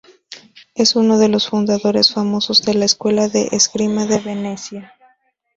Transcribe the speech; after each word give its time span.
Es 0.73 0.95
uno 0.95 1.19
de 1.19 1.29
los 1.29 1.47
fundadores 1.47 2.11
famosos 2.11 2.63
de 2.63 2.73
la 2.73 2.85
Escuela 2.85 3.27
de 3.29 3.49
Esgrima 3.51 4.07
de 4.07 4.17
Venecia. 4.19 4.95